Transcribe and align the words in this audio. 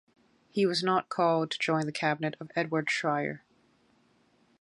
He 0.49 0.65
was 0.65 0.81
not 0.81 1.09
called 1.09 1.51
to 1.51 1.59
join 1.59 1.85
the 1.85 1.91
cabinet 1.91 2.35
of 2.39 2.49
Edward 2.55 2.89
Schreyer. 2.89 3.41